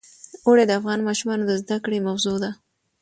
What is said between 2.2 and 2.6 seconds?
ده.